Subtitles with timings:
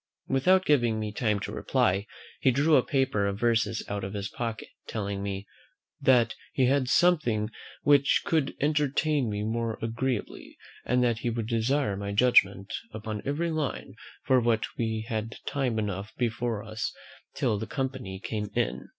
[0.27, 2.07] Without giving me time to reply,
[2.39, 5.45] he drew a paper of verses out of his pocket, telling me,
[6.01, 7.51] "that he had something
[7.83, 13.51] which would entertain me more agreeably, and that he would desire my judgment upon every
[13.51, 13.93] line,
[14.25, 16.91] for that we had time enough before us
[17.35, 18.89] till the company came in."